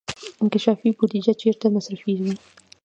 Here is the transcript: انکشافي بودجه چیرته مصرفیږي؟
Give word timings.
انکشافي 0.41 0.89
بودجه 0.97 1.33
چیرته 1.41 1.67
مصرفیږي؟ 1.75 2.33